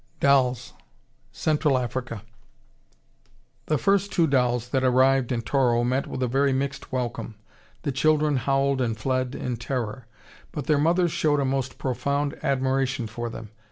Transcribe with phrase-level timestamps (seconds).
[0.19, 0.73] DOLLS,
[1.31, 2.23] CENTRAL AFRICA
[3.67, 7.35] The first two dolls that arrived in Toro met with a very mixed welcome;
[7.83, 10.07] the children howled and fled in terror,
[10.51, 13.51] but their mothers showed a most profound admiration for them.